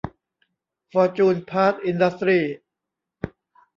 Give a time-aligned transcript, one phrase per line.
[0.91, 2.43] ฟอร์จูน พาร์ท อินดัสตรี้